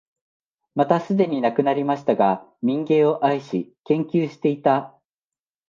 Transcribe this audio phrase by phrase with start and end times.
[0.73, 4.95] またすでに亡くなりましたが、民藝を愛し、研究していた、